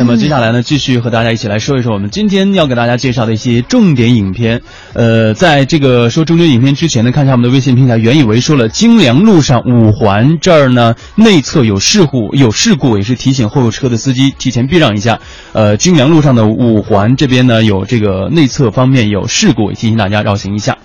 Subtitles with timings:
[0.00, 4.62] 那么接下来呢，继续和大家一起来说一说我们今天要给大家介绍的一些重点影片。
[4.94, 15.20] 呃，在这个说重点影片之前呢，看一下我们的微信平台，原以为说了京良路上五环这儿呢内侧有事故，有事故也是提醒后车的司机提前避让一下。
[15.52, 20.78] 呃，京良路上的五环这边呢有这个内侧方面有事故，提醒大家绕行一下。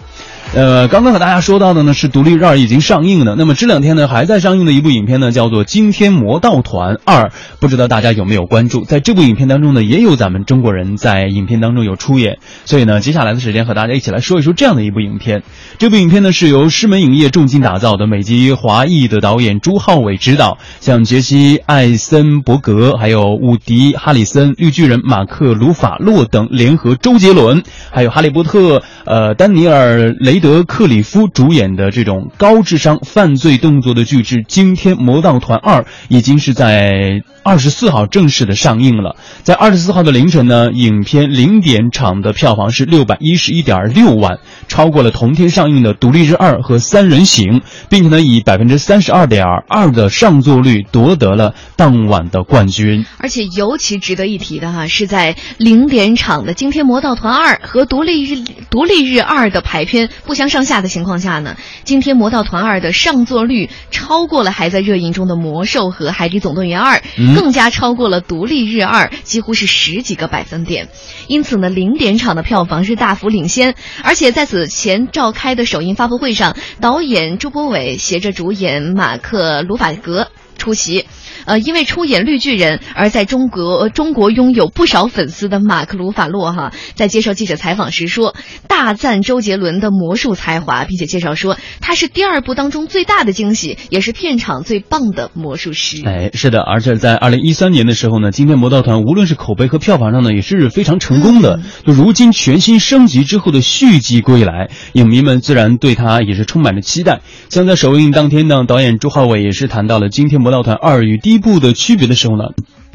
[0.54, 7.24] 呃，刚刚和大家说到的呢是《独立日二》已经上映的，那么这两天呢还在上映的一部影片呢叫做《惊天魔盗团二》，
[7.60, 8.86] 不知道大家有没有关注？
[8.86, 15.44] 在这部影片当中呢，也有咱们中国人在影片当中有出演，所以呢，接下来的时间和大家一起来说一说这样的一部影片。
[15.78, 30.35] 这部影片呢是由狮门影业重金打造的，美籍华裔的导演朱浩伟执导，像杰西·艾森伯格、还有伍迪·哈里森、绿巨人马克·鲁法洛等联合周杰伦，还有《哈利波特》呃丹尼尔·雷。
[30.40, 39.16] 德克里夫主演的这种高智商犯罪动作的巨制《惊天魔盗团二》已经是在二十四号正式的上映了。
[39.44, 53.06] 在二十四号的凌晨呢，影片零点场的票房是六百一十一点六万，超过了同天上映的《独立日二》和《三人行》，并且呢以百分之三十二点二的上座率夺得了当晚的冠军。
[53.20, 60.36] 而且尤其值得一提的哈，是在零点场的《惊天魔盗团二》和《独立日独立日二》的排片不。
[60.36, 66.98] 相上下的情况下呢，《今天魔盗团二》的上座率超过了还在热映中的《魔兽》和《海底总动员二》，
[67.36, 70.90] 更加超过了《独立日二》，几乎是十几个百分点。
[71.28, 73.76] 因此呢，零点场的票房是大幅领先。
[74.04, 80.28] 而且在此前召开的首映发布会上，导演朱波伟携着主演马克·鲁法格
[80.58, 81.06] 出席。
[81.46, 88.36] 呃，因为出演绿巨人而在中国中国拥有不少粉丝的马克·鲁法洛哈，在接受记者采访时说，
[88.68, 96.02] 大赞周杰伦的魔术才华，并且介绍说他是第二部当中最大的惊喜，也是片场最棒的魔术师。
[96.06, 101.60] 哎，是的，而且在二零一三年的时候呢，今天魔盗团无论是口碑和票房上呢，也是非常成功的。
[101.86, 107.22] 就如今全新升级之后的续集归来，影迷们自然对他也是充满了期待。
[107.50, 112.46] 像在首映当天呢，导演朱浩伟也是谈到了今天魔盗团二与第一部的区别的时候呢。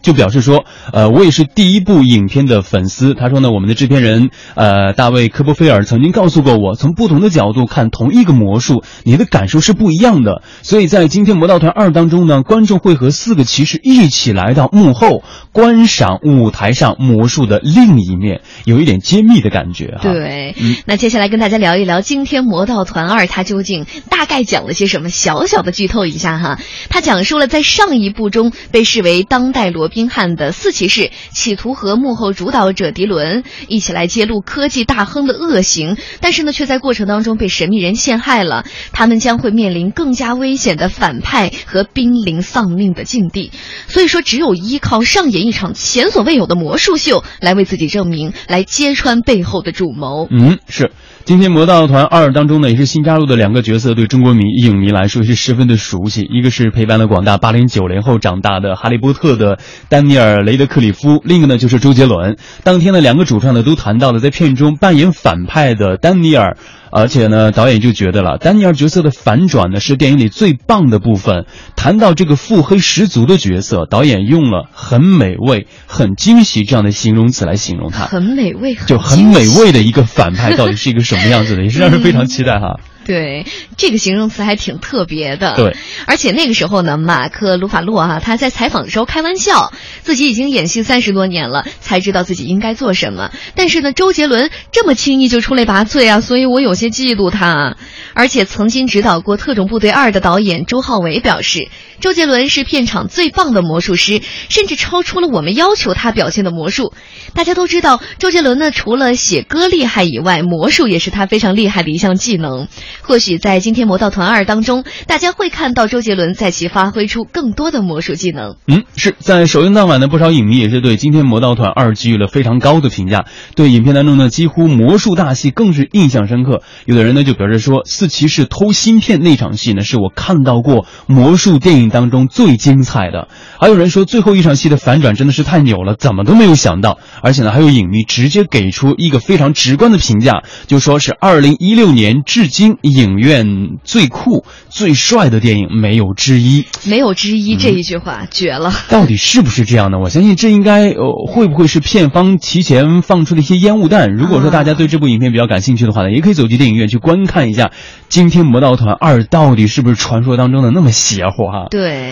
[0.03, 3.15] 就表示说，呃，我也是第一部影片的粉丝。
[3.15, 10.43] 他说呢，我们的制片人，呃，大卫科波菲尔曾经告诉过我，从不同的角度看同一个魔术，你的感受是不一样的。
[10.63, 15.23] 所以在今天《魔盗团二》当中呢，观众会和四个骑士一起来到幕后，
[15.53, 20.11] 观赏舞台上魔术的另一面，有一点揭秘的感觉哈。
[20.11, 20.55] 对，
[20.87, 25.11] 那接下来跟大家聊一聊《今天魔盗团二》，它究竟大概讲了些什么？
[25.11, 29.90] 小小的剧透一下哈，它讲述了在上一部中被视为当代罗。
[29.91, 38.65] 宾汉的四骑士企图和幕后主导者迪伦一起来揭露科技大亨的恶行，但是呢，却在过程当中被神秘人陷害了。
[38.93, 43.51] 他们将会面临更加危险的反派和濒临丧命的境地。
[43.89, 50.29] 所以说，只有依靠上演一场前所未有的魔术秀来为自己证明，来揭穿背后的主谋。
[50.31, 50.93] 嗯，是。
[51.25, 56.23] 今天《魔盗团二》当中呢，也是新加入的两个角色，对中国迷影迷来说是十分的熟悉。
[56.23, 59.59] 一个是陪伴了广大八零九零后长大的《哈利波特》的
[59.89, 62.37] 丹尼尔·雷德克里夫，另一个呢就是周杰伦。
[62.65, 66.57] 当天呢，两个主创呢都谈到了在片中扮演反派的丹尼尔。
[66.93, 71.47] 而且呢，导演就觉得了，丹尼尔角色的反转呢是电影里最棒的部分。
[71.77, 78.07] 谈到这个腹黑十足的角色，导演用了“很美味、很惊喜”这样的形容词来形容他。
[78.07, 82.81] 很美味，就很美味的一个反派到底是一个什么样子的，也是让人非常期待哈。
[83.11, 83.45] 对，
[83.77, 85.57] 这个形容词还挺特别的。
[85.57, 85.77] 对，
[86.07, 89.73] 而且那个时候呢，马克·鲁法洛哈他在采访的时候开玩笑，
[90.03, 93.33] 自己已经演戏三十多年了，才知道自己应该做什么。
[93.57, 97.77] 但是呢，周杰伦这么轻易就出类拔萃啊，所以我有些嫉妒他。
[98.15, 101.69] 而且曾经指导过《特种部队二》的导演周浩伟表示，
[102.01, 106.93] 周杰伦是片场最棒的魔术师，甚至超出了我们要求他表现的魔术。
[107.35, 112.69] 大家都知道，周杰伦呢，除了写歌厉害以外，魔术也是他非常厉害的一项技能。
[113.03, 118.57] 或许在今天《魔盗团二》当中，大家会看到周杰伦在其发挥出更多的魔术技能。
[118.67, 126.63] 嗯，是在首映当晚呢，不少影迷也是对今天《魔盗团二》给予了非常高的评价，对影片当中呢几乎魔术大戏更是印象深刻。
[126.87, 133.29] 有的人呢就表示说，四骑士偷芯片那场戏呢是我看到过魔术电影当中最精彩的。
[133.59, 136.97] 还有人说，最后一场戏的反转真的是太牛了，怎么都没有想到。
[137.23, 142.79] 而且呢，还有影迷直接给出一个非常直观的评价，就说是二零一六年至今。
[142.83, 148.73] 影院最酷、最帅的电影没有之一，没有之一这一句话绝了。
[148.89, 149.99] 到底是不是这样呢？
[149.99, 154.15] 我相信这应该呃，会不会是片方提前放出的一些烟雾弹？
[154.15, 157.67] 如果说大家对这部影片比较感兴趣的话呢，也可以走进电影院去观看一下
[158.09, 161.67] 《惊天魔盗团二》到底是不是传说当中的那么邪乎哈？
[161.71, 162.09] 对。